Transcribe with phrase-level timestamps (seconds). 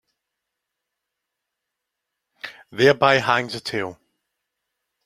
[2.71, 3.97] Thereby hangs a tale